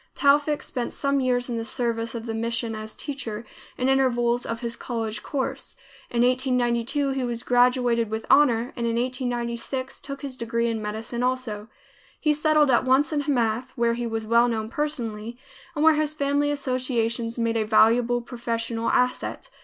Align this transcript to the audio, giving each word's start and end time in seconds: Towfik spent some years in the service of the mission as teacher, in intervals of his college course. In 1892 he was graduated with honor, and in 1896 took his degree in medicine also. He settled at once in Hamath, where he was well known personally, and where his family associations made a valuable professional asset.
Towfik 0.15 0.63
spent 0.63 0.93
some 0.93 1.19
years 1.19 1.47
in 1.47 1.57
the 1.57 1.63
service 1.63 2.15
of 2.15 2.25
the 2.25 2.33
mission 2.33 2.73
as 2.73 2.95
teacher, 2.95 3.45
in 3.77 3.87
intervals 3.87 4.47
of 4.47 4.61
his 4.61 4.75
college 4.75 5.21
course. 5.21 5.75
In 6.09 6.23
1892 6.23 7.11
he 7.11 7.23
was 7.23 7.43
graduated 7.43 8.09
with 8.09 8.25
honor, 8.27 8.73
and 8.75 8.87
in 8.87 8.95
1896 8.95 9.99
took 9.99 10.23
his 10.23 10.35
degree 10.35 10.67
in 10.69 10.81
medicine 10.81 11.21
also. 11.21 11.67
He 12.19 12.33
settled 12.33 12.71
at 12.71 12.83
once 12.83 13.13
in 13.13 13.19
Hamath, 13.19 13.73
where 13.77 13.93
he 13.93 14.07
was 14.07 14.25
well 14.25 14.47
known 14.47 14.69
personally, 14.69 15.37
and 15.75 15.83
where 15.85 15.93
his 15.93 16.15
family 16.15 16.49
associations 16.49 17.37
made 17.37 17.55
a 17.55 17.63
valuable 17.63 18.21
professional 18.23 18.89
asset. 18.89 19.51